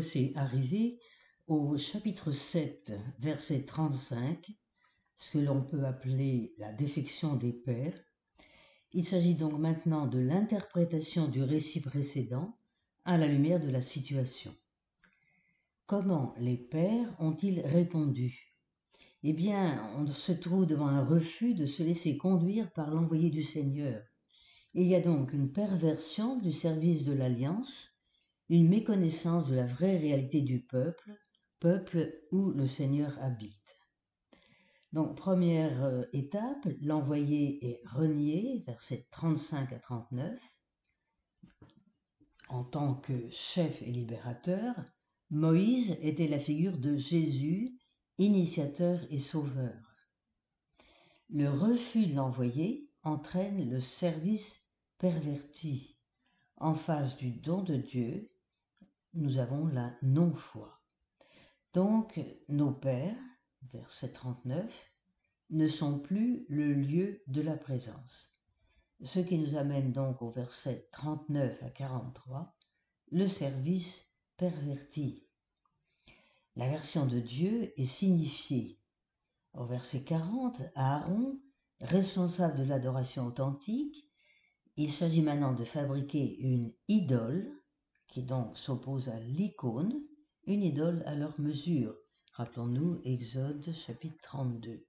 voici 0.00 0.32
arrivés 0.34 0.98
au 1.46 1.76
chapitre 1.76 2.32
7, 2.32 2.94
verset 3.18 3.66
35, 3.66 4.50
ce 5.14 5.30
que 5.30 5.38
l'on 5.38 5.60
peut 5.60 5.84
appeler 5.84 6.54
la 6.56 6.72
défection 6.72 7.36
des 7.36 7.52
pères. 7.52 8.00
Il 8.94 9.04
s'agit 9.04 9.34
donc 9.34 9.58
maintenant 9.58 10.06
de 10.06 10.18
l'interprétation 10.18 11.28
du 11.28 11.42
récit 11.42 11.82
précédent 11.82 12.56
à 13.04 13.18
la 13.18 13.26
lumière 13.26 13.60
de 13.60 13.68
la 13.68 13.82
situation. 13.82 14.56
Comment 15.84 16.34
les 16.38 16.56
pères 16.56 17.14
ont-ils 17.18 17.60
répondu? 17.60 18.56
Eh 19.22 19.34
bien, 19.34 19.86
on 19.98 20.06
se 20.06 20.32
trouve 20.32 20.64
devant 20.64 20.88
un 20.88 21.04
refus 21.04 21.52
de 21.52 21.66
se 21.66 21.82
laisser 21.82 22.16
conduire 22.16 22.72
par 22.72 22.90
l'envoyé 22.90 23.28
du 23.28 23.42
Seigneur. 23.42 24.02
Il 24.72 24.86
y 24.86 24.94
a 24.94 25.00
donc 25.02 25.34
une 25.34 25.52
perversion 25.52 26.38
du 26.38 26.54
service 26.54 27.04
de 27.04 27.12
l'alliance, 27.12 27.99
une 28.50 28.68
méconnaissance 28.68 29.48
de 29.48 29.54
la 29.54 29.66
vraie 29.66 29.96
réalité 29.96 30.42
du 30.42 30.60
peuple, 30.60 31.16
peuple 31.60 32.12
où 32.32 32.50
le 32.50 32.66
Seigneur 32.66 33.16
habite. 33.22 33.54
Donc, 34.92 35.16
première 35.16 35.84
euh, 35.84 36.02
étape, 36.12 36.66
l'envoyé 36.82 37.64
est 37.64 37.80
renié, 37.86 38.64
versets 38.66 39.06
35 39.12 39.72
à 39.72 39.78
39. 39.78 40.36
En 42.48 42.64
tant 42.64 42.94
que 42.96 43.30
chef 43.30 43.80
et 43.82 43.92
libérateur, 43.92 44.74
Moïse 45.30 45.96
était 46.02 46.26
la 46.26 46.40
figure 46.40 46.76
de 46.76 46.96
Jésus, 46.96 47.78
initiateur 48.18 49.00
et 49.10 49.20
sauveur. 49.20 49.94
Le 51.28 51.48
refus 51.48 52.06
de 52.08 52.16
l'envoyé 52.16 52.90
entraîne 53.04 53.70
le 53.70 53.80
service 53.80 54.66
perverti. 54.98 55.96
En 56.56 56.74
face 56.74 57.16
du 57.16 57.30
don 57.30 57.62
de 57.62 57.76
Dieu, 57.76 58.28
nous 59.14 59.38
avons 59.38 59.66
la 59.66 59.92
non-foi. 60.02 60.80
Donc, 61.72 62.20
nos 62.48 62.72
pères, 62.72 63.16
verset 63.72 64.12
39, 64.12 64.72
ne 65.50 65.68
sont 65.68 65.98
plus 65.98 66.46
le 66.48 66.72
lieu 66.72 67.22
de 67.26 67.42
la 67.42 67.56
présence. 67.56 68.30
Ce 69.02 69.18
qui 69.18 69.38
nous 69.38 69.56
amène 69.56 69.92
donc 69.92 70.22
au 70.22 70.30
verset 70.30 70.88
39 70.92 71.62
à 71.62 71.70
43, 71.70 72.54
le 73.12 73.26
service 73.26 74.04
perverti. 74.36 75.26
La 76.56 76.68
version 76.68 77.06
de 77.06 77.20
Dieu 77.20 77.72
est 77.80 77.86
signifiée. 77.86 78.78
Au 79.54 79.64
verset 79.64 80.04
40, 80.04 80.60
Aaron, 80.74 81.40
responsable 81.80 82.58
de 82.58 82.64
l'adoration 82.64 83.26
authentique, 83.26 84.10
il 84.76 84.90
s'agit 84.90 85.22
maintenant 85.22 85.52
de 85.52 85.64
fabriquer 85.64 86.38
une 86.38 86.72
idole 86.88 87.59
qui 88.10 88.22
donc 88.22 88.58
s'oppose 88.58 89.08
à 89.08 89.20
l'icône, 89.20 90.02
une 90.44 90.62
idole 90.62 91.02
à 91.06 91.14
leur 91.14 91.38
mesure. 91.40 91.94
Rappelons-nous 92.32 93.00
Exode 93.04 93.72
chapitre 93.72 94.18
32. 94.22 94.84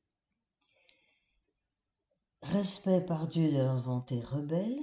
Respect 2.42 3.02
par 3.02 3.28
Dieu 3.28 3.52
de 3.52 3.58
leur 3.58 3.78
volonté 3.78 4.20
rebelle. 4.20 4.80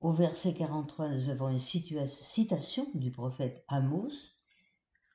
Au 0.00 0.12
verset 0.12 0.54
43, 0.54 1.08
nous 1.08 1.28
avons 1.30 1.48
une 1.48 1.58
citation 1.58 2.86
du 2.94 3.10
prophète 3.10 3.64
Amos 3.66 4.12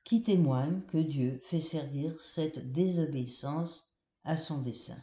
qui 0.04 0.22
témoigne 0.22 0.82
que 0.82 0.98
Dieu 0.98 1.40
fait 1.48 1.60
servir 1.60 2.20
cette 2.20 2.72
désobéissance 2.72 3.94
à 4.24 4.36
son 4.36 4.60
dessein. 4.60 5.00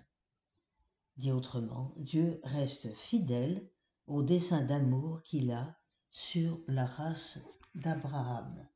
Dit 1.17 1.31
autrement, 1.31 1.94
Dieu 1.97 2.39
reste 2.44 2.94
fidèle 2.95 3.67
au 4.06 4.22
dessein 4.22 4.62
d'amour 4.62 5.23
qu'il 5.23 5.51
a 5.51 5.78
sur 6.09 6.59
la 6.67 6.85
race 6.85 7.39
d'Abraham. 7.75 8.67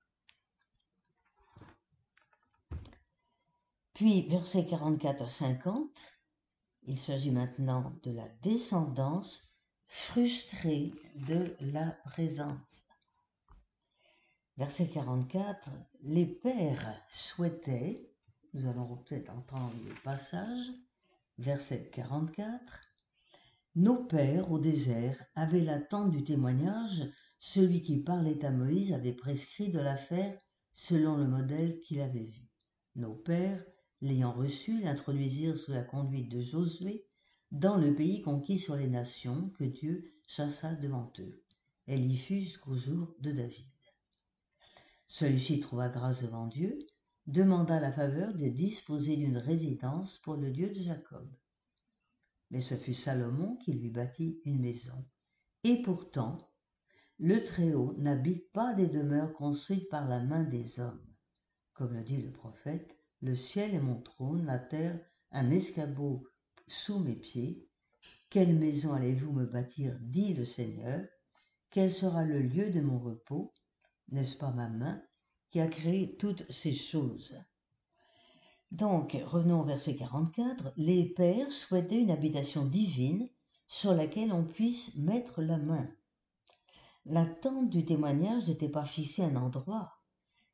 Puis, 3.94 4.28
versets 4.28 4.66
44 4.66 5.24
à 5.24 5.30
50, 5.30 6.22
il 6.84 6.98
s'agit 6.98 7.32
maintenant 7.32 7.98
de 8.04 8.12
la 8.12 8.28
descendance 8.42 9.56
frustrée 9.88 10.92
de 11.28 11.56
la 11.60 11.92
présence. 12.06 12.86
Verset 14.58 14.88
44, 14.90 15.70
les 16.02 16.26
pères 16.26 17.02
souhaitaient, 17.10 18.12
nous 18.54 18.68
allons 18.68 18.98
peut-être 18.98 19.30
entendre 19.30 19.74
le 19.88 19.96
passage, 20.04 20.72
verset 21.38 21.90
44, 21.92 22.82
nos 23.76 24.06
pères 24.06 24.52
au 24.52 24.60
désert 24.60 25.18
avaient 25.36 25.62
l'attente 25.62 26.12
du 26.12 26.24
témoignage 26.24 27.04
celui 27.46 27.84
qui 27.84 27.98
parlait 27.98 28.46
à 28.46 28.52
Moïse 28.52 28.94
avait 28.94 29.12
prescrit 29.12 29.70
de 29.70 29.80
la 29.80 29.98
faire 29.98 30.40
selon 30.72 31.18
le 31.18 31.28
modèle 31.28 31.82
qu'il 31.82 32.00
avait 32.00 32.24
vu. 32.24 32.48
Nos 32.96 33.16
pères, 33.16 33.62
l'ayant 34.00 34.32
reçu, 34.32 34.80
l'introduisirent 34.80 35.58
sous 35.58 35.74
la 35.74 35.84
conduite 35.84 36.30
de 36.30 36.40
Josué 36.40 37.06
dans 37.52 37.76
le 37.76 37.94
pays 37.94 38.22
conquis 38.22 38.58
sur 38.58 38.78
les 38.78 38.88
nations 38.88 39.50
que 39.60 39.66
Dieu 39.66 40.14
chassa 40.26 40.74
devant 40.76 41.12
eux. 41.20 41.44
Elle 41.86 42.10
y 42.10 42.16
fut 42.16 42.40
jusqu'au 42.40 42.78
jour 42.78 43.14
de 43.20 43.34
David. 43.34 43.68
Celui-ci 45.08 45.60
trouva 45.60 45.90
grâce 45.90 46.22
devant 46.22 46.48
Dieu, 46.48 46.80
demanda 47.28 47.82
la 47.82 47.92
faveur 47.92 48.34
de 48.34 48.48
disposer 48.48 49.18
d'une 49.18 49.38
résidence 49.38 50.18
pour 50.20 50.38
le 50.38 50.50
Dieu 50.50 50.70
de 50.70 50.80
Jacob. 50.80 51.30
Mais 52.52 52.62
ce 52.62 52.76
fut 52.76 52.94
Salomon 52.94 53.58
qui 53.58 53.74
lui 53.74 53.90
bâtit 53.90 54.40
une 54.46 54.62
maison. 54.62 55.06
Et 55.66 55.82
pourtant, 55.82 56.53
le 57.26 57.42
Très-Haut 57.42 57.94
n'habite 58.00 58.52
pas 58.52 58.74
des 58.74 58.88
demeures 58.88 59.32
construites 59.32 59.88
par 59.88 60.10
la 60.10 60.20
main 60.20 60.44
des 60.44 60.82
hommes. 60.82 61.08
Comme 61.72 61.94
le 61.94 62.04
dit 62.04 62.22
le 62.22 62.34
prophète, 62.34 62.98
le 63.22 63.34
ciel 63.34 63.74
est 63.74 63.80
mon 63.80 64.02
trône, 64.02 64.46
la 64.46 64.60
terre 64.60 65.00
un 65.32 65.50
escabeau 65.50 66.28
sous 66.68 67.00
mes 67.00 67.16
pieds. 67.16 67.66
Quelle 68.30 68.54
maison 68.54 68.92
allez-vous 68.92 69.32
me 69.32 69.46
bâtir, 69.46 69.98
dit 70.02 70.34
le 70.34 70.44
Seigneur? 70.44 71.00
Quel 71.70 71.94
sera 71.94 72.26
le 72.26 72.42
lieu 72.42 72.72
de 72.72 72.82
mon 72.82 73.00
repos? 73.00 73.54
N'est-ce 74.10 74.36
pas 74.36 74.52
ma 74.52 74.68
main 74.68 75.02
qui 75.50 75.62
a 75.62 75.68
créé 75.68 76.18
toutes 76.18 76.52
ces 76.52 76.74
choses? 76.74 77.38
Donc, 78.72 79.18
revenons 79.28 79.62
au 79.62 79.66
verset 79.66 79.96
44. 79.96 80.74
Les 80.76 81.06
pères 81.06 81.54
souhaitaient 81.54 82.02
une 82.02 82.12
habitation 82.12 82.66
divine 82.66 83.30
sur 83.66 83.94
laquelle 83.94 84.34
on 84.34 84.44
puisse 84.44 84.98
mettre 84.98 85.42
la 85.42 85.58
main. 85.58 85.88
L'attente 87.06 87.70
du 87.70 87.84
témoignage 87.84 88.48
n'était 88.48 88.70
pas 88.70 88.86
fixée 88.86 89.24
à 89.24 89.28
un 89.28 89.36
endroit. 89.36 90.00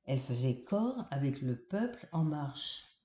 Elle 0.06 0.20
faisait 0.20 0.64
corps 0.64 1.06
avec 1.12 1.42
le 1.42 1.56
peuple 1.56 2.10
en 2.12 2.24
marche. 2.24 2.98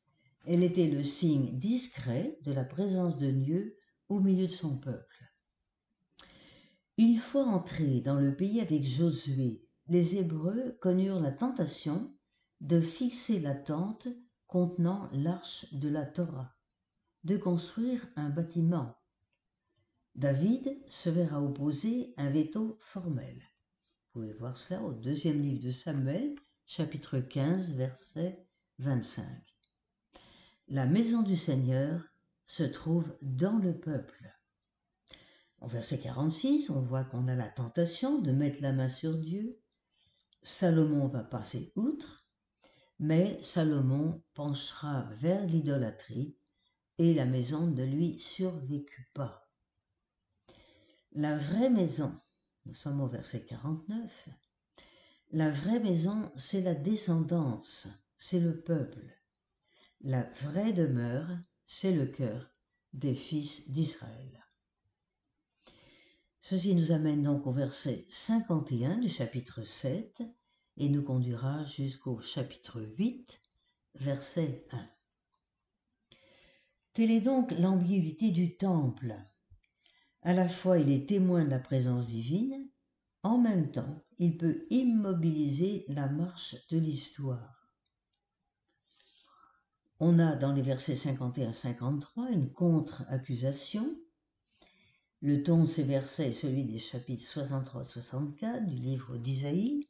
Elle 0.46 0.62
était 0.62 0.88
le 0.88 1.04
signe 1.04 1.58
discret 1.58 2.38
de 2.42 2.52
la 2.52 2.64
présence 2.64 3.18
de 3.18 3.30
Dieu 3.30 3.76
au 4.08 4.20
milieu 4.20 4.46
de 4.46 4.52
son 4.52 4.78
peuple. 4.78 5.24
Une 6.96 7.16
fois 7.16 7.44
entrés 7.44 8.00
dans 8.00 8.18
le 8.18 8.34
pays 8.34 8.60
avec 8.60 8.84
Josué, 8.84 9.62
les 9.88 10.16
Hébreux 10.16 10.78
connurent 10.80 11.20
la 11.20 11.32
tentation 11.32 12.14
de 12.62 12.80
fixer 12.80 13.40
la 13.40 13.54
tente 13.54 14.08
contenant 14.46 15.10
l'arche 15.12 15.74
de 15.74 15.88
la 15.90 16.06
Torah, 16.06 16.54
de 17.24 17.36
construire 17.36 18.06
un 18.16 18.30
bâtiment 18.30 18.96
David 20.14 20.78
se 20.86 21.10
verra 21.10 21.42
opposer 21.42 22.14
un 22.16 22.30
veto 22.30 22.78
formel. 22.80 23.34
Vous 23.34 24.20
pouvez 24.20 24.32
voir 24.32 24.56
cela 24.56 24.80
au 24.80 24.92
deuxième 24.92 25.42
livre 25.42 25.60
de 25.60 25.72
Samuel, 25.72 26.36
chapitre 26.66 27.18
15, 27.18 27.74
verset 27.74 28.46
25. 28.78 29.24
La 30.68 30.86
maison 30.86 31.22
du 31.22 31.36
Seigneur 31.36 32.00
se 32.46 32.62
trouve 32.62 33.12
dans 33.22 33.58
le 33.58 33.76
peuple. 33.76 34.32
En 35.58 35.66
verset 35.66 35.98
46, 35.98 36.70
on 36.70 36.80
voit 36.80 37.02
qu'on 37.02 37.26
a 37.26 37.34
la 37.34 37.48
tentation 37.48 38.20
de 38.20 38.30
mettre 38.30 38.62
la 38.62 38.72
main 38.72 38.88
sur 38.88 39.18
Dieu. 39.18 39.58
Salomon 40.42 41.08
va 41.08 41.24
passer 41.24 41.72
outre, 41.74 42.24
mais 43.00 43.42
Salomon 43.42 44.22
penchera 44.34 45.08
vers 45.18 45.44
l'idolâtrie 45.44 46.36
et 46.98 47.14
la 47.14 47.24
maison 47.24 47.66
ne 47.66 47.84
lui 47.84 48.20
survécut 48.20 49.10
pas. 49.12 49.43
La 51.16 51.36
vraie 51.36 51.70
maison, 51.70 52.12
nous 52.66 52.74
sommes 52.74 53.00
au 53.00 53.06
verset 53.06 53.44
49, 53.44 54.28
la 55.30 55.48
vraie 55.48 55.78
maison, 55.78 56.32
c'est 56.36 56.60
la 56.60 56.74
descendance, 56.74 57.86
c'est 58.18 58.40
le 58.40 58.60
peuple. 58.60 59.16
La 60.00 60.24
vraie 60.42 60.72
demeure, 60.72 61.28
c'est 61.66 61.92
le 61.92 62.06
cœur 62.06 62.50
des 62.94 63.14
fils 63.14 63.70
d'Israël. 63.70 64.44
Ceci 66.40 66.74
nous 66.74 66.90
amène 66.90 67.22
donc 67.22 67.46
au 67.46 67.52
verset 67.52 68.06
51 68.10 68.98
du 68.98 69.08
chapitre 69.08 69.62
7 69.62 70.20
et 70.78 70.88
nous 70.88 71.04
conduira 71.04 71.64
jusqu'au 71.66 72.18
chapitre 72.18 72.82
8, 72.98 73.40
verset 73.94 74.66
1. 74.72 74.90
Telle 76.92 77.12
est 77.12 77.20
donc 77.20 77.52
l'ambiguïté 77.52 78.32
du 78.32 78.56
temple 78.56 79.14
à 80.24 80.32
la 80.32 80.48
fois 80.48 80.78
il 80.78 80.90
est 80.90 81.08
témoin 81.08 81.44
de 81.44 81.50
la 81.50 81.58
présence 81.58 82.08
divine, 82.08 82.68
en 83.22 83.38
même 83.38 83.70
temps, 83.70 84.04
il 84.18 84.36
peut 84.36 84.66
immobiliser 84.70 85.84
la 85.88 86.08
marche 86.08 86.56
de 86.68 86.78
l'histoire. 86.78 87.70
On 90.00 90.18
a 90.18 90.34
dans 90.36 90.52
les 90.52 90.62
versets 90.62 90.96
51 90.96 91.52
53 91.52 92.30
une 92.30 92.52
contre-accusation. 92.52 93.88
Le 95.22 95.42
ton 95.42 95.62
de 95.62 95.66
ces 95.66 95.84
versets 95.84 96.30
est 96.30 96.32
celui 96.34 96.64
des 96.64 96.78
chapitres 96.78 97.22
63-64 97.22 98.66
du 98.66 98.74
livre 98.74 99.16
d'Isaïe. 99.16 99.88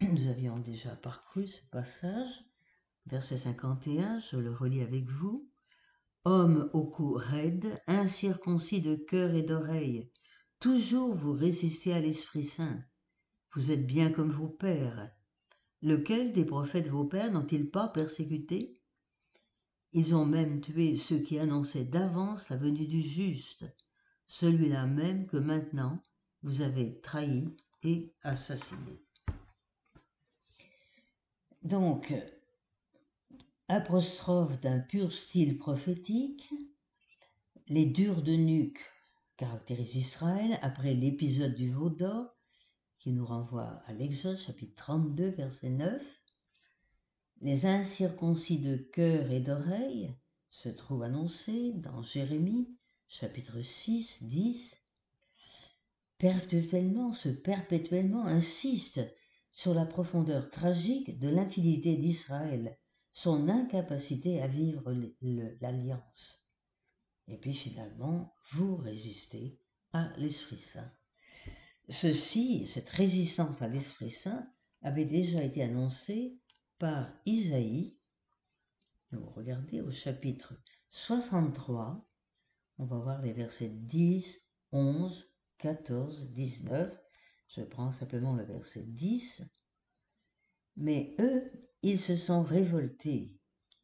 Nous 0.00 0.26
avions 0.26 0.58
déjà 0.58 0.94
parcouru 0.96 1.46
ce 1.48 1.62
passage. 1.70 2.44
Verset 3.06 3.38
51, 3.38 4.18
je 4.18 4.36
le 4.36 4.52
relis 4.52 4.82
avec 4.82 5.04
vous. 5.08 5.48
Homme 6.24 6.70
au 6.72 6.84
cou 6.84 7.14
raide, 7.14 7.82
incirconcis 7.88 8.80
de 8.80 8.94
cœur 8.94 9.34
et 9.34 9.42
d'oreille, 9.42 10.08
toujours 10.60 11.16
vous 11.16 11.32
résistez 11.32 11.92
à 11.92 12.00
l'Esprit 12.00 12.44
Saint. 12.44 12.80
Vous 13.54 13.72
êtes 13.72 13.84
bien 13.84 14.10
comme 14.10 14.30
vos 14.30 14.48
pères. 14.48 15.10
Lequel 15.82 16.32
des 16.32 16.44
prophètes 16.44 16.88
vos 16.88 17.04
pères 17.04 17.32
n'ont-ils 17.32 17.68
pas 17.68 17.88
persécuté 17.88 18.80
Ils 19.92 20.14
ont 20.14 20.24
même 20.24 20.60
tué 20.60 20.94
ceux 20.94 21.18
qui 21.18 21.40
annonçaient 21.40 21.84
d'avance 21.84 22.50
la 22.50 22.56
venue 22.56 22.86
du 22.86 23.00
juste, 23.00 23.66
celui-là 24.28 24.86
même 24.86 25.26
que 25.26 25.36
maintenant 25.36 26.00
vous 26.42 26.60
avez 26.60 27.00
trahi 27.00 27.48
et 27.82 28.14
assassiné. 28.22 29.02
Donc, 31.62 32.14
d'un 34.60 34.80
pur 34.80 35.14
style 35.14 35.56
prophétique, 35.56 36.50
les 37.68 37.86
durs 37.86 38.20
de 38.20 38.32
nuque 38.32 38.84
caractérisent 39.38 39.94
Israël 39.94 40.58
après 40.60 40.92
l'épisode 40.92 41.54
du 41.54 41.72
veau 41.72 41.88
d'or 41.88 42.36
qui 42.98 43.12
nous 43.12 43.24
renvoie 43.24 43.82
à 43.86 43.94
l'Exode 43.94 44.36
chapitre 44.36 44.74
32 44.76 45.30
verset 45.30 45.70
9. 45.70 46.02
Les 47.40 47.64
incirconcis 47.64 48.58
de 48.58 48.76
cœur 48.76 49.30
et 49.30 49.40
d'oreille 49.40 50.14
se 50.50 50.68
trouvent 50.68 51.04
annoncés 51.04 51.72
dans 51.76 52.02
Jérémie 52.02 52.76
chapitre 53.08 53.62
6, 53.62 54.24
10. 54.24 54.76
Perpétuellement, 56.18 57.14
ce 57.14 57.30
perpétuellement 57.30 58.26
insiste 58.26 59.00
sur 59.50 59.72
la 59.72 59.86
profondeur 59.86 60.50
tragique 60.50 61.18
de 61.18 61.30
l'infinité 61.30 61.96
d'Israël 61.96 62.78
son 63.12 63.48
incapacité 63.48 64.40
à 64.42 64.48
vivre 64.48 64.92
l'alliance. 65.60 66.48
Et 67.28 67.36
puis 67.36 67.54
finalement, 67.54 68.34
vous 68.52 68.76
résistez 68.76 69.60
à 69.92 70.12
l'Esprit 70.16 70.58
Saint. 70.58 70.90
Ceci, 71.88 72.66
cette 72.66 72.88
résistance 72.88 73.60
à 73.62 73.68
l'Esprit 73.68 74.10
Saint, 74.10 74.50
avait 74.80 75.04
déjà 75.04 75.42
été 75.42 75.62
annoncée 75.62 76.38
par 76.78 77.12
Isaïe. 77.26 77.96
Vous 79.12 79.30
regardez 79.30 79.80
au 79.80 79.90
chapitre 79.90 80.54
63, 80.88 82.08
on 82.78 82.86
va 82.86 82.98
voir 82.98 83.22
les 83.22 83.32
versets 83.32 83.68
10, 83.68 84.48
11, 84.72 85.30
14, 85.58 86.32
19. 86.32 86.98
Je 87.46 87.60
prends 87.62 87.92
simplement 87.92 88.32
le 88.32 88.44
verset 88.44 88.84
10. 88.84 89.42
Mais 90.76 91.14
eux, 91.20 91.52
ils 91.82 91.98
se 91.98 92.16
sont 92.16 92.42
révoltés, 92.42 93.38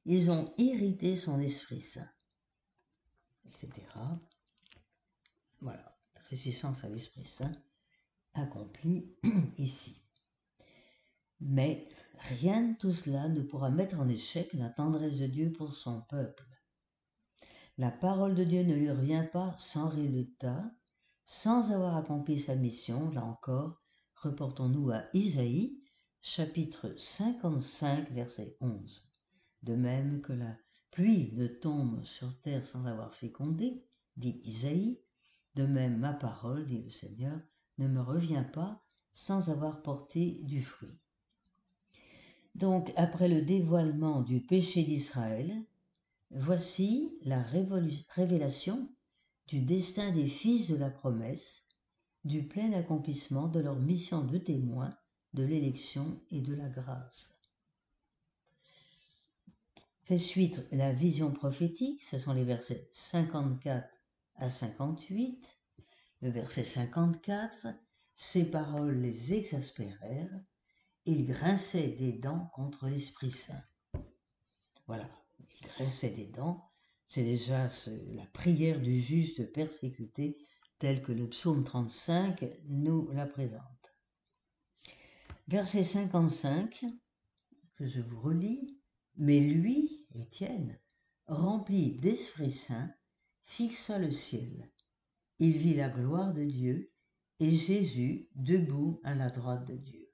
ils 0.05 0.31
ont 0.31 0.53
irrité 0.57 1.17
son 1.17 1.39
Esprit 1.41 1.81
Saint, 1.81 2.09
etc. 3.47 3.71
Voilà, 5.61 5.99
résistance 6.31 6.85
à 6.85 6.89
l'Esprit 6.89 7.27
Saint 7.27 7.53
accomplie 8.35 9.17
ici. 9.59 10.03
Mais 11.41 11.89
rien 12.19 12.69
de 12.71 12.75
tout 12.79 12.93
cela 12.93 13.29
ne 13.29 13.43
pourra 13.43 13.71
mettre 13.71 13.99
en 14.01 14.09
échec 14.09 14.53
la 14.55 14.71
tendresse 14.71 15.19
de 15.19 15.27
Dieu 15.27 15.53
pour 15.53 15.75
son 15.75 16.03
peuple. 16.03 16.45
La 17.77 17.91
parole 17.91 18.35
de 18.35 18.45
Dieu 18.45 18.65
ne 18.65 18.75
lui 18.75 18.91
revient 18.91 19.27
pas 19.33 19.55
sans 19.57 19.89
résultat, 19.89 20.65
sans 21.25 21.71
avoir 21.71 21.97
accompli 21.97 22.41
sa 22.41 22.57
mission, 22.57 23.11
là 23.11 23.25
encore, 23.25 23.81
reportons-nous 24.17 24.91
à 24.91 25.05
Isaïe, 25.15 25.78
chapitre 26.21 26.95
55, 26.97 28.11
verset 28.11 28.57
11. 28.61 29.09
De 29.63 29.75
même 29.75 30.21
que 30.21 30.33
la 30.33 30.57
pluie 30.91 31.33
ne 31.35 31.47
tombe 31.47 32.03
sur 32.05 32.41
terre 32.41 32.67
sans 32.67 32.87
avoir 32.87 33.15
fécondé, 33.15 33.85
dit 34.17 34.41
Isaïe, 34.45 35.01
de 35.55 35.65
même 35.65 35.99
ma 35.99 36.13
parole, 36.13 36.67
dit 36.67 36.83
le 36.83 36.91
Seigneur, 36.91 37.39
ne 37.79 37.89
me 37.89 38.01
revient 38.01 38.45
pas 38.53 38.83
sans 39.13 39.49
avoir 39.51 39.83
porté 39.83 40.43
du 40.43 40.63
fruit. 40.63 40.99
Donc, 42.55 42.93
après 42.97 43.29
le 43.29 43.43
dévoilement 43.43 44.23
du 44.23 44.41
péché 44.41 44.83
d'Israël, 44.83 45.65
voici 46.31 47.17
la 47.23 47.43
révélation 47.43 48.89
du 49.47 49.61
destin 49.61 50.13
des 50.13 50.27
fils 50.27 50.69
de 50.69 50.77
la 50.77 50.91
promesse, 50.91 51.69
du 52.25 52.47
plein 52.47 52.73
accomplissement 52.73 53.49
de 53.49 53.61
leur 53.61 53.79
mission 53.79 54.25
de 54.25 54.39
témoin 54.39 54.97
l'élection 55.43 56.21
et 56.31 56.41
de 56.41 56.55
la 56.55 56.69
grâce. 56.69 57.35
Fait 60.05 60.19
suite 60.19 60.67
la 60.73 60.93
vision 60.93 61.31
prophétique, 61.31 62.03
ce 62.03 62.19
sont 62.19 62.33
les 62.33 62.45
versets 62.45 62.89
54 62.93 63.89
à 64.37 64.51
58. 64.51 65.47
Le 66.23 66.31
verset 66.31 66.65
54, 66.65 67.69
ces 68.15 68.51
paroles 68.51 69.01
les 69.01 69.35
exaspérèrent, 69.35 70.41
ils 71.05 71.27
grinçaient 71.27 71.89
des 71.89 72.13
dents 72.13 72.51
contre 72.55 72.87
l'Esprit 72.87 73.31
Saint. 73.31 73.63
Voilà, 74.87 75.09
ils 75.39 75.67
grinçaient 75.67 76.11
des 76.11 76.29
dents, 76.29 76.71
c'est 77.07 77.25
déjà 77.25 77.69
la 78.15 78.27
prière 78.33 78.81
du 78.81 79.01
juste 79.01 79.53
persécuté 79.53 80.39
telle 80.79 81.03
que 81.03 81.13
le 81.13 81.29
psaume 81.29 81.65
35 81.65 82.45
nous 82.67 83.11
la 83.13 83.27
présente. 83.27 83.78
Verset 85.49 85.85
55, 85.85 86.85
que 87.77 87.87
je 87.87 88.03
vous 88.03 88.21
relis. 88.21 88.79
Mais 89.17 89.41
lui, 89.41 90.07
Étienne, 90.15 90.79
rempli 91.27 91.97
d'Esprit 91.97 92.53
Saint, 92.53 92.93
fixa 93.45 93.99
le 93.99 94.13
ciel. 94.13 94.71
Il 95.39 95.57
vit 95.57 95.75
la 95.75 95.89
gloire 95.89 96.35
de 96.35 96.45
Dieu 96.45 96.93
et 97.41 97.51
Jésus 97.51 98.29
debout 98.35 99.01
à 99.05 99.15
la 99.15 99.31
droite 99.31 99.67
de 99.67 99.75
Dieu. 99.75 100.13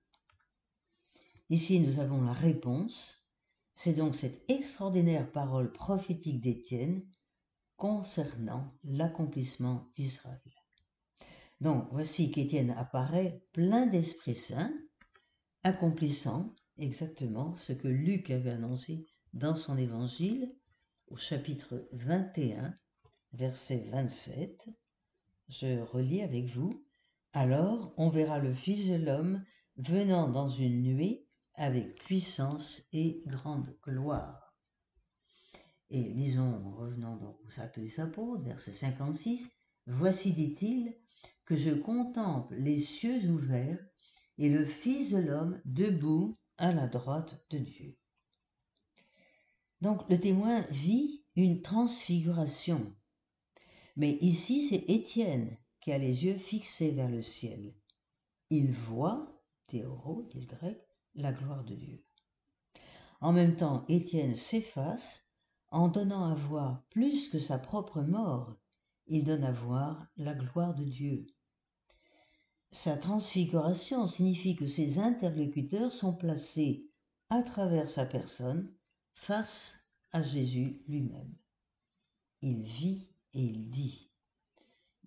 Ici, 1.51 1.81
nous 1.81 1.99
avons 1.99 2.23
la 2.23 2.33
réponse. 2.33 3.29
C'est 3.75 3.95
donc 3.95 4.15
cette 4.15 4.49
extraordinaire 4.49 5.33
parole 5.33 5.73
prophétique 5.73 6.41
d'Étienne 6.41 7.05
concernant 7.77 8.69
l'accomplissement 8.85 9.91
d'Israël. 9.97 10.41
Donc, 11.61 11.89
voici 11.91 12.31
qu'Étienne 12.31 12.71
apparaît 12.71 13.45
plein 13.53 13.87
d'Esprit 13.87 14.37
Saint, 14.37 14.73
accomplissant 15.65 16.55
exactement 16.77 17.57
ce 17.57 17.73
que 17.73 17.89
Luc 17.89 18.31
avait 18.31 18.51
annoncé 18.51 19.07
dans 19.33 19.55
son 19.55 19.79
évangile 19.79 20.55
au 21.09 21.17
chapitre 21.17 21.89
21, 21.93 22.77
verset 23.33 23.89
27. 23.91 24.69
Je 25.49 25.81
relis 25.81 26.23
avec 26.23 26.47
vous. 26.47 26.85
Alors 27.33 27.95
on 27.97 28.11
verra 28.11 28.41
le 28.41 28.53
Fils 28.53 28.91
de 28.91 28.97
l'homme 28.97 29.43
venant 29.79 30.29
dans 30.29 30.51
une 30.51 30.83
nuée 30.83 31.27
avec 31.55 31.95
puissance 31.95 32.83
et 32.93 33.23
grande 33.27 33.75
gloire. 33.83 34.55
Et 35.89 36.03
lisons, 36.03 36.75
revenons 36.77 37.17
donc 37.17 37.39
aux 37.47 37.61
actes 37.61 37.81
des 37.81 38.01
apôtres, 38.01 38.43
verset 38.43 38.73
56. 38.73 39.49
Voici, 39.87 40.33
dit-il, 40.33 40.95
que 41.47 41.57
je 41.57 41.71
contemple 41.71 42.55
les 42.55 42.79
cieux 42.79 43.31
ouverts 43.31 43.79
et 44.39 44.49
le 44.49 44.65
Fils 44.65 45.13
de 45.13 45.19
l'homme 45.19 45.61
debout 45.65 46.37
à 46.59 46.73
la 46.73 46.87
droite 46.87 47.45
de 47.51 47.59
Dieu. 47.59 47.97
Donc 49.81 50.09
le 50.09 50.19
témoin 50.19 50.63
vit 50.71 51.25
une 51.37 51.63
transfiguration. 51.63 52.95
Mais 53.97 54.13
ici, 54.21 54.63
c'est 54.63 54.85
Étienne 54.89 55.57
qui 55.81 55.93
a 55.93 55.99
les 55.99 56.25
yeux 56.25 56.37
fixés 56.37 56.91
vers 56.91 57.11
le 57.11 57.23
ciel. 57.23 57.75
Il 58.51 58.73
voit, 58.73 59.43
théoro, 59.67 60.27
dit 60.31 60.41
le 60.41 60.47
grec, 60.47 60.81
la 61.15 61.33
gloire 61.33 61.65
de 61.65 61.75
Dieu. 61.75 62.05
En 63.21 63.33
même 63.33 63.57
temps, 63.57 63.85
Étienne 63.89 64.35
s'efface 64.35 65.31
en 65.71 65.89
donnant 65.89 66.31
à 66.31 66.35
voir 66.35 66.85
plus 66.91 67.29
que 67.29 67.39
sa 67.39 67.59
propre 67.59 68.01
mort. 68.01 68.57
Il 69.07 69.25
donne 69.25 69.45
à 69.45 69.53
voir 69.53 70.07
la 70.17 70.35
gloire 70.35 70.75
de 70.75 70.85
Dieu. 70.85 71.27
Sa 72.75 72.97
transfiguration 72.97 74.09
signifie 74.09 74.57
que 74.57 74.67
ses 74.67 74.99
interlocuteurs 74.99 75.93
sont 75.93 76.13
placés 76.13 76.91
à 77.31 77.41
travers 77.45 77.89
sa 77.89 78.05
personne 78.05 78.69
face 79.13 79.79
à 80.11 80.23
Jésus 80.23 80.83
lui-même. 80.89 81.33
Il 82.43 82.65
vit 82.65 83.07
et 83.33 83.43
il 83.43 83.71
dit. 83.71 84.11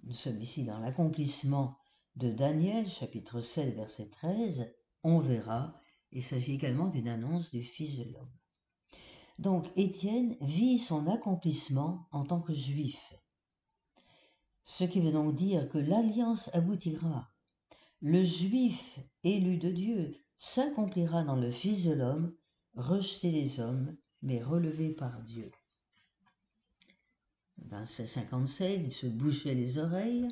Nous 0.04 0.14
sommes 0.14 0.42
ici 0.42 0.64
dans 0.64 0.80
l'accomplissement 0.80 1.78
de 2.16 2.32
Daniel, 2.32 2.90
chapitre 2.90 3.42
7, 3.42 3.76
verset 3.76 4.12
13, 4.12 4.74
on 5.04 5.20
verra, 5.20 5.82
il 6.14 6.24
s'agit 6.24 6.54
également 6.54 6.88
d'une 6.88 7.10
annonce 7.10 7.52
du 7.52 7.64
Fils 7.64 7.98
de 7.98 8.06
l'homme. 8.06 8.32
Donc 9.40 9.68
Étienne 9.76 10.38
vit 10.40 10.80
son 10.80 11.06
accomplissement 11.08 12.08
en 12.14 12.24
tant 12.24 12.40
que 12.40 12.54
juif. 12.54 13.14
Ce 14.64 14.86
qui 14.86 15.02
veut 15.02 15.12
donc 15.12 15.36
dire 15.36 15.68
que 15.68 15.80
l'alliance 15.80 16.50
aboutira. 16.54 17.30
Le 18.04 18.24
juif 18.24 19.00
élu 19.24 19.58
de 19.58 19.72
Dieu 19.72 20.16
s'accomplira 20.36 21.24
dans 21.24 21.36
le 21.36 21.50
Fils 21.50 21.86
de 21.86 21.94
l'homme, 21.94 22.36
rejeté 22.76 23.32
des 23.32 23.60
hommes, 23.60 23.98
mais 24.22 24.40
relevé 24.40 24.90
par 24.90 25.24
Dieu. 25.24 25.50
Verset 27.58 28.06
57, 28.06 28.82
ils 28.86 28.94
se 28.94 29.08
bouchaient 29.08 29.56
les 29.56 29.80
oreilles. 29.80 30.28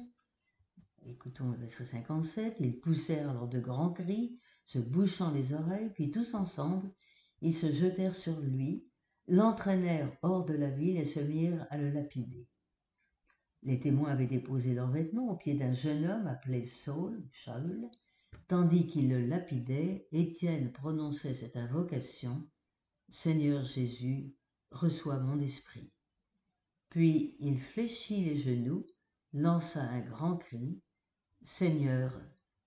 Écoutons 1.07 1.49
le 1.49 1.57
verset 1.57 1.85
57, 1.85 2.57
ils 2.59 2.79
poussèrent 2.79 3.31
alors 3.31 3.47
de 3.47 3.59
grands 3.59 3.93
cris, 3.93 4.39
se 4.63 4.77
bouchant 4.77 5.31
les 5.31 5.53
oreilles, 5.53 5.89
puis 5.89 6.11
tous 6.11 6.35
ensemble, 6.35 6.91
ils 7.41 7.55
se 7.55 7.71
jetèrent 7.71 8.15
sur 8.15 8.39
lui, 8.41 8.85
l'entraînèrent 9.27 10.15
hors 10.21 10.45
de 10.45 10.53
la 10.53 10.69
ville 10.69 10.97
et 10.97 11.05
se 11.05 11.19
mirent 11.19 11.65
à 11.71 11.77
le 11.77 11.89
lapider. 11.89 12.47
Les 13.65 13.79
témoins 13.79 14.11
avaient 14.11 14.27
déposé 14.27 14.75
leurs 14.75 14.91
vêtements 14.91 15.31
au 15.31 15.35
pied 15.35 15.55
d'un 15.55 15.71
jeune 15.71 16.05
homme 16.05 16.27
appelé 16.27 16.65
Saul, 16.65 17.27
Shaul, 17.31 17.89
tandis 18.47 18.85
qu'ils 18.85 19.09
le 19.09 19.19
lapidaient, 19.25 20.07
Étienne 20.11 20.71
prononçait 20.71 21.33
cette 21.33 21.57
invocation 21.57 22.47
Seigneur 23.09 23.63
Jésus, 23.65 24.35
reçois 24.69 25.17
mon 25.17 25.39
esprit. 25.39 25.91
Puis 26.89 27.35
il 27.39 27.59
fléchit 27.59 28.23
les 28.23 28.37
genoux, 28.37 28.85
lança 29.33 29.81
un 29.81 30.01
grand 30.01 30.37
cri 30.37 30.79
Seigneur, 31.43 32.13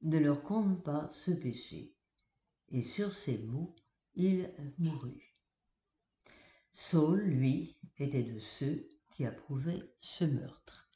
ne 0.03 0.19
leur 0.19 0.43
compte 0.43 0.83
pas 0.83 1.09
ce 1.13 1.31
péché. 1.31 1.95
Et 2.71 2.83
sur 2.83 3.15
ces 3.15 3.39
mots, 3.39 3.77
il 4.15 4.53
mourut. 4.79 5.37
Saul, 6.73 7.21
lui, 7.21 7.79
était 7.99 8.25
de 8.25 8.41
ceux 8.41 8.89
qui 9.11 9.25
approuvaient 9.25 9.93
ce 10.01 10.25
meurtre. 10.25 10.88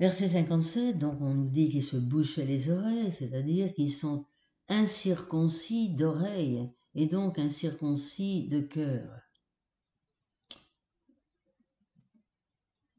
Verset 0.00 0.28
57, 0.28 0.96
donc 0.96 1.20
on 1.20 1.34
nous 1.34 1.48
dit 1.48 1.70
qu'ils 1.70 1.82
se 1.82 1.96
bouchaient 1.96 2.44
les 2.44 2.70
oreilles, 2.70 3.10
c'est-à-dire 3.10 3.74
qu'ils 3.74 3.92
sont 3.92 4.26
incirconcis 4.68 5.88
d'oreilles 5.88 6.70
et 6.94 7.06
donc 7.06 7.38
incirconcis 7.38 8.46
de 8.48 8.60
cœur. 8.60 9.22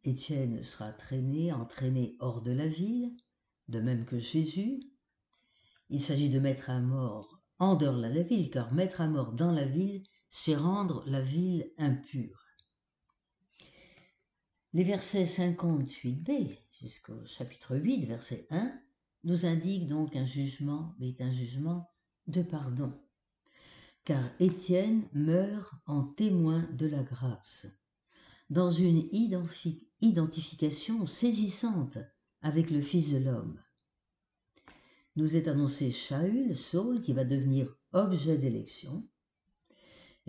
Étienne 0.04 0.62
sera 0.64 0.92
traîné, 0.92 1.54
entraîné 1.54 2.18
hors 2.20 2.42
de 2.42 2.52
la 2.52 2.68
ville, 2.68 3.16
de 3.70 3.80
même 3.80 4.06
que 4.06 4.20
Jésus. 4.20 4.82
Il 5.90 6.02
s'agit 6.02 6.30
de 6.30 6.40
mettre 6.40 6.70
à 6.70 6.80
mort 6.80 7.42
en 7.60 7.76
dehors 7.76 7.98
de 7.98 8.02
la 8.08 8.24
ville, 8.24 8.50
car 8.50 8.74
mettre 8.74 9.00
à 9.00 9.08
mort 9.08 9.34
dans 9.34 9.52
la 9.52 9.66
ville, 9.66 10.04
c'est 10.30 10.56
rendre 10.56 11.04
la 11.08 11.22
ville 11.22 11.72
impure. 11.78 12.46
Les 14.74 14.84
versets 14.84 15.24
58b 15.24 16.58
jusqu'au 16.82 17.26
chapitre 17.26 17.76
8, 17.76 18.06
verset 18.06 18.48
1, 18.50 18.74
nous 19.24 19.46
indiquent 19.46 19.88
donc 19.88 20.16
un 20.16 20.26
jugement, 20.26 20.96
mais 21.00 21.16
un 21.20 21.32
jugement 21.32 21.90
de 22.28 22.42
pardon. 22.42 22.94
Car 24.06 24.30
Étienne 24.40 25.08
meurt 25.14 25.74
en 25.86 26.04
témoin 26.04 26.68
de 26.74 26.88
la 26.88 27.04
grâce, 27.04 27.68
dans 28.50 28.72
une 28.72 29.10
identification 30.02 31.06
saisissante 31.06 31.98
avec 32.42 32.72
le 32.72 32.82
Fils 32.82 33.12
de 33.12 33.18
l'homme. 33.18 33.62
Nous 35.16 35.36
est 35.36 35.48
annoncé 35.48 35.92
Shaul, 35.92 36.56
Saul, 36.56 37.02
qui 37.02 37.14
va 37.14 37.26
devenir 37.26 37.76
objet 37.92 38.38
d'élection, 38.38 39.04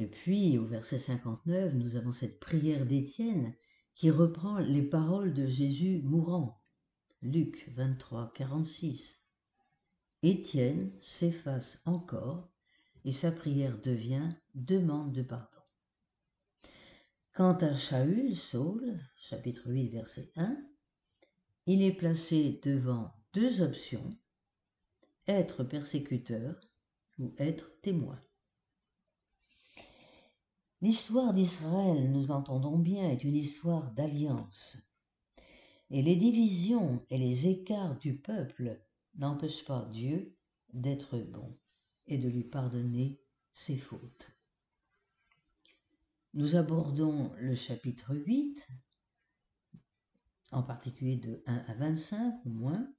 et 0.01 0.07
puis, 0.07 0.57
au 0.57 0.65
verset 0.65 0.99
59, 0.99 1.75
nous 1.75 1.97
avons 1.97 2.11
cette 2.11 2.41
prière 2.41 2.87
d'Étienne 2.87 3.55
qui 3.95 4.11
reprend 4.11 4.59
les 4.59 4.83
paroles 4.83 5.35
de 5.35 5.47
Jésus 5.47 6.01
mourant. 6.03 6.63
Luc 7.23 7.71
23, 7.77 8.33
46. 8.35 9.27
Étienne 10.23 10.93
s'efface 11.01 11.83
encore 11.85 12.51
et 13.05 13.13
sa 13.13 13.33
prière 13.33 13.79
devient 13.81 14.31
demande 14.55 15.13
de 15.13 15.23
pardon. 15.23 15.47
Quant 17.35 17.57
à 17.59 17.75
Shaul, 17.75 18.37
Saul, 18.37 18.99
chapitre 19.17 19.71
8, 19.71 19.89
verset 19.91 20.33
1, 20.37 20.57
il 21.67 21.83
est 21.83 21.93
placé 21.93 22.61
devant 22.63 23.13
deux 23.33 23.63
options, 23.63 24.11
être 25.27 25.63
persécuteur 25.63 26.61
ou 27.19 27.35
être 27.39 27.81
témoin. 27.83 28.21
L'histoire 30.83 31.35
d'Israël, 31.35 32.11
nous 32.11 32.31
entendons 32.31 32.79
bien, 32.79 33.11
est 33.11 33.23
une 33.23 33.37
histoire 33.37 33.93
d'alliance. 33.93 34.79
Et 35.91 36.01
les 36.01 36.17
divisions 36.17 37.05
et 37.11 37.19
les 37.19 37.49
écarts 37.49 37.99
du 37.99 38.17
peuple 38.17 38.81
n'empêchent 39.17 39.67
pas 39.67 39.87
Dieu 39.93 40.35
d'être 40.73 41.19
bon 41.19 41.55
et 42.07 42.17
de 42.17 42.29
lui 42.31 42.45
pardonner 42.45 43.21
ses 43.53 43.77
fautes. 43.77 44.31
Nous 46.33 46.57
abordons 46.57 47.31
le 47.37 47.55
chapitre 47.57 48.15
8, 48.15 48.67
en 50.53 50.63
particulier 50.63 51.17
de 51.17 51.43
1 51.45 51.57
à 51.57 51.75
25 51.75 52.47
ou 52.47 52.51
moins. 52.51 52.91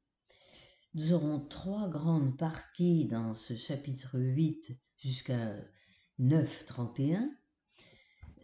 Nous 0.93 1.13
aurons 1.13 1.39
trois 1.39 1.89
grandes 1.89 2.37
parties 2.37 3.05
dans 3.05 3.33
ce 3.33 3.55
chapitre 3.55 4.19
8 4.19 4.77
jusqu'à 4.97 5.55
9, 6.19 6.65
31 6.67 7.27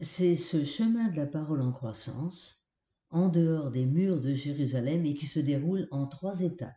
c'est 0.02 0.36
ce 0.36 0.64
chemin 0.64 1.10
de 1.10 1.18
la 1.18 1.26
parole 1.26 1.62
en 1.62 1.72
croissance, 1.72 2.68
en 3.10 3.30
dehors 3.30 3.72
des 3.72 3.86
murs 3.86 4.22
de 4.22 4.34
Jérusalem 4.34 5.06
et 5.06 5.16
qui 5.16 5.26
se 5.26 5.40
déroule 5.40 5.88
en 5.92 6.08
trois 6.08 6.42
étapes. 6.42 6.76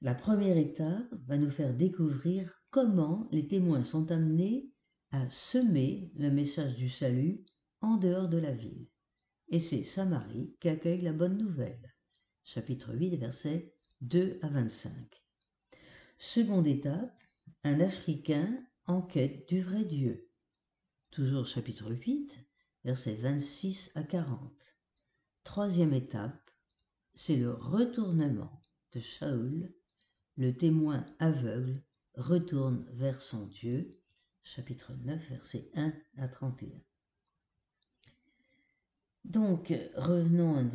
La 0.00 0.14
première 0.14 0.56
étape 0.56 1.12
va 1.26 1.36
nous 1.36 1.50
faire 1.50 1.74
découvrir 1.74 2.62
comment 2.70 3.28
les 3.32 3.46
témoins 3.46 3.84
sont 3.84 4.10
amenés 4.10 4.70
à 5.10 5.28
semer 5.28 6.10
le 6.16 6.30
message 6.30 6.74
du 6.76 6.88
salut 6.88 7.44
en 7.80 7.96
dehors 7.96 8.28
de 8.28 8.38
la 8.38 8.52
ville. 8.52 8.86
Et 9.48 9.58
c'est 9.58 9.84
Samarie 9.84 10.56
qui 10.60 10.68
accueille 10.68 11.02
la 11.02 11.12
bonne 11.12 11.36
nouvelle. 11.36 11.94
Chapitre 12.44 12.94
8, 12.94 13.16
versets 13.16 13.74
2 14.00 14.38
à 14.42 14.48
25. 14.48 14.90
Seconde 16.16 16.66
étape, 16.66 17.18
un 17.62 17.80
Africain 17.80 18.58
en 18.86 19.02
quête 19.02 19.46
du 19.48 19.60
vrai 19.62 19.84
Dieu 19.84 20.30
toujours 21.14 21.46
chapitre 21.46 21.92
8, 21.92 22.40
versets 22.84 23.14
26 23.14 23.92
à 23.94 24.02
40. 24.02 24.52
Troisième 25.44 25.94
étape, 25.94 26.50
c'est 27.14 27.36
le 27.36 27.52
retournement 27.52 28.60
de 28.92 28.98
Shaul, 28.98 29.72
le 30.36 30.56
témoin 30.56 31.06
aveugle 31.20 31.84
retourne 32.16 32.84
vers 32.94 33.20
son 33.20 33.46
Dieu, 33.46 34.00
chapitre 34.42 34.92
9, 35.04 35.28
versets 35.28 35.70
1 35.74 35.92
à 36.16 36.26
31. 36.26 36.82
Donc, 39.24 39.72
revenons 39.94 40.68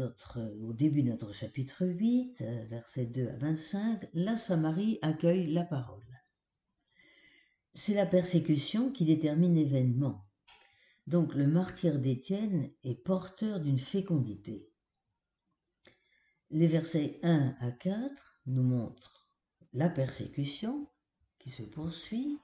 au 0.62 0.72
début 0.72 1.03
de 1.03 1.10
notre 1.10 1.34
chapitre 1.34 1.86
8, 1.86 2.41
versets 2.69 3.08
2 3.08 3.27
à 3.27 3.36
25. 3.36 4.08
La 4.13 4.38
Samarie 4.38 5.00
accueille 5.01 5.48
la 5.48 5.65
parole. 5.65 6.01
C'est 7.74 7.93
la 7.93 8.05
persécution 8.05 8.89
qui 8.89 9.03
détermine 9.03 9.55
l'événement. 9.55 10.24
Donc 11.09 11.33
le 11.33 11.47
martyr 11.47 11.97
d'Étienne 11.97 12.69
est 12.83 13.03
porteur 13.03 13.59
d'une 13.61 13.79
fécondité. 13.79 14.69
Les 16.51 16.67
versets 16.67 17.19
1 17.23 17.55
à 17.59 17.71
4 17.71 18.41
nous 18.45 18.61
montrent 18.61 19.27
la 19.73 19.89
persécution 19.89 20.87
qui 21.39 21.49
se 21.49 21.63
poursuit. 21.63 22.37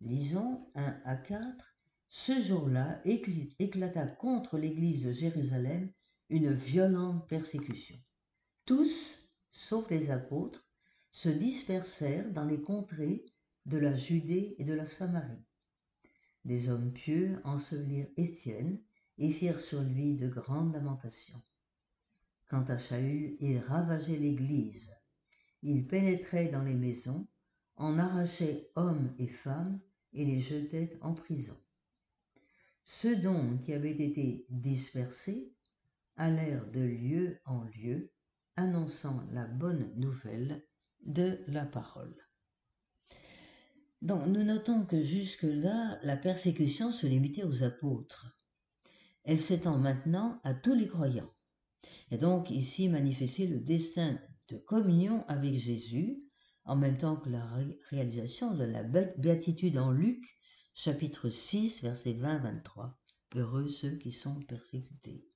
Lisons 0.00 0.66
1 0.76 0.98
à 1.04 1.16
4. 1.16 1.76
Ce 2.08 2.40
jour-là 2.40 3.02
éclata 3.04 4.06
contre 4.06 4.56
l'église 4.56 5.04
de 5.04 5.12
Jérusalem 5.12 5.92
une 6.30 6.54
violente 6.54 7.28
persécution. 7.28 7.98
Tous, 8.64 9.18
sauf 9.50 9.90
les 9.90 10.10
apôtres, 10.10 10.66
se 11.10 11.28
dispersèrent 11.28 12.32
dans 12.32 12.46
les 12.46 12.62
contrées 12.62 13.26
de 13.66 13.76
la 13.76 13.94
Judée 13.94 14.56
et 14.56 14.64
de 14.64 14.72
la 14.72 14.86
Samarie. 14.86 15.45
Des 16.46 16.68
hommes 16.68 16.92
pieux 16.92 17.40
ensevelirent 17.42 18.06
Étienne 18.16 18.78
et 19.18 19.30
firent 19.30 19.58
sur 19.58 19.82
lui 19.82 20.14
de 20.14 20.28
grandes 20.28 20.72
lamentations. 20.72 21.42
Quant 22.48 22.62
à 22.68 22.78
Shaul, 22.78 23.36
il 23.40 23.58
ravageait 23.58 24.16
l'église. 24.16 24.94
Il 25.64 25.88
pénétrait 25.88 26.46
dans 26.46 26.62
les 26.62 26.76
maisons, 26.76 27.26
en 27.74 27.98
arrachait 27.98 28.70
hommes 28.76 29.12
et 29.18 29.26
femmes 29.26 29.80
et 30.12 30.24
les 30.24 30.38
jetait 30.38 30.96
en 31.00 31.14
prison. 31.14 31.56
Ceux 32.84 33.16
donc 33.16 33.62
qui 33.64 33.72
avaient 33.72 33.90
été 33.90 34.46
dispersés 34.48 35.52
allèrent 36.14 36.70
de 36.70 36.80
lieu 36.80 37.40
en 37.44 37.64
lieu, 37.64 38.12
annonçant 38.54 39.20
la 39.32 39.46
bonne 39.48 39.92
nouvelle 39.96 40.64
de 41.04 41.40
la 41.48 41.66
parole. 41.66 42.25
Donc 44.06 44.24
nous 44.28 44.44
notons 44.44 44.86
que 44.86 45.02
jusque-là, 45.02 45.98
la 46.04 46.16
persécution 46.16 46.92
se 46.92 47.08
limitait 47.08 47.42
aux 47.42 47.64
apôtres. 47.64 48.38
Elle 49.24 49.40
s'étend 49.40 49.78
maintenant 49.78 50.40
à 50.44 50.54
tous 50.54 50.76
les 50.76 50.86
croyants. 50.86 51.32
Et 52.12 52.16
donc 52.16 52.50
ici 52.50 52.88
manifester 52.88 53.48
le 53.48 53.58
destin 53.58 54.16
de 54.46 54.58
communion 54.58 55.24
avec 55.26 55.58
Jésus, 55.58 56.22
en 56.64 56.76
même 56.76 56.98
temps 56.98 57.16
que 57.16 57.30
la 57.30 57.50
réalisation 57.90 58.54
de 58.54 58.62
la 58.62 58.84
béatitude 58.84 59.76
en 59.76 59.90
Luc, 59.90 60.24
chapitre 60.72 61.28
6, 61.28 61.82
versets 61.82 62.14
20-23. 62.14 62.92
Heureux 63.34 63.66
ceux 63.66 63.96
qui 63.96 64.12
sont 64.12 64.40
persécutés. 64.42 65.26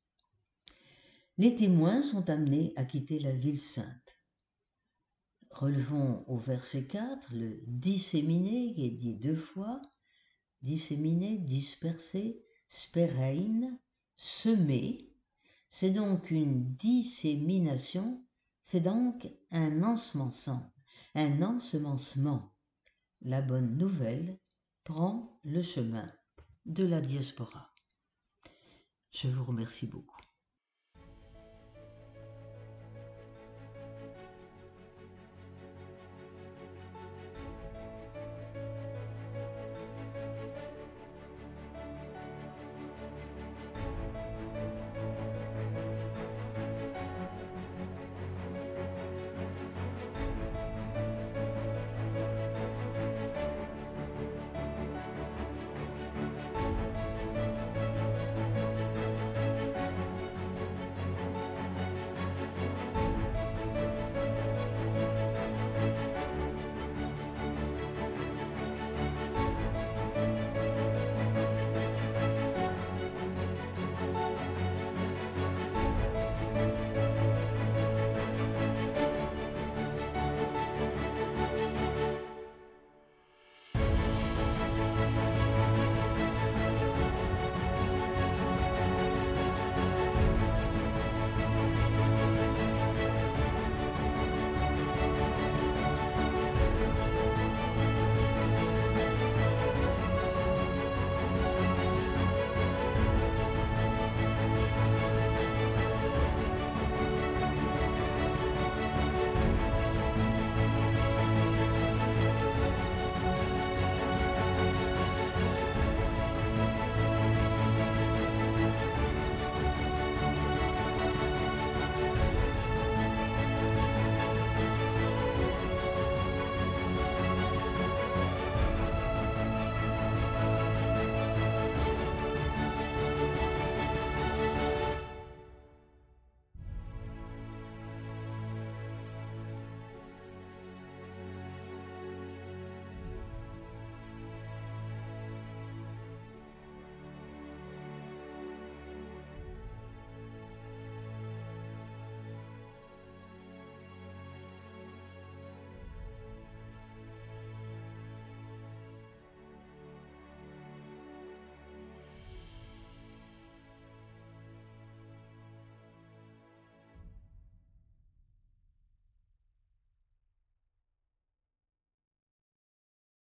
Les 1.39 1.57
témoins 1.57 2.03
sont 2.03 2.31
amenés 2.31 2.73
à 2.77 2.85
quitter 2.85 3.19
la 3.19 3.33
ville 3.33 3.61
sainte. 3.61 4.20
Relevons 5.51 6.25
au 6.29 6.39
verset 6.39 6.85
4 6.85 7.35
le 7.35 7.61
disséminé 7.67 8.73
qui 8.75 8.87
est 8.87 8.91
dit 8.91 9.15
deux 9.15 9.37
fois, 9.37 9.83
disséminé, 10.63 11.39
dispersé, 11.39 12.45
sperein, 12.69 13.77
semé. 14.15 15.13
C'est 15.69 15.91
donc 15.91 16.31
une 16.31 16.75
dissémination, 16.77 18.25
c'est 18.63 18.81
donc 18.81 19.29
un 19.51 19.83
ensemencement, 19.83 20.73
un 21.15 21.43
ensemencement. 21.43 22.55
La 23.23 23.43
bonne 23.43 23.77
nouvelle 23.77 24.39
prend 24.85 25.39
le 25.45 25.63
chemin 25.63 26.07
de 26.65 26.85
la 26.85 27.01
diaspora. 27.01 27.75
Je 29.13 29.29
vous 29.29 29.45
remercie 29.45 29.87
beaucoup. 29.87 30.20